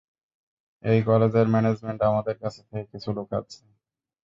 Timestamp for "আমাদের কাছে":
2.09-2.61